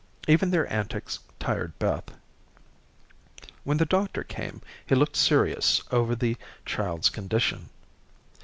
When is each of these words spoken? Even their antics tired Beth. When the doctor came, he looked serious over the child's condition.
Even 0.27 0.49
their 0.49 0.65
antics 0.73 1.19
tired 1.39 1.77
Beth. 1.77 2.05
When 3.63 3.77
the 3.77 3.85
doctor 3.85 4.23
came, 4.23 4.63
he 4.83 4.95
looked 4.95 5.15
serious 5.15 5.83
over 5.91 6.15
the 6.15 6.37
child's 6.65 7.11
condition. 7.11 7.69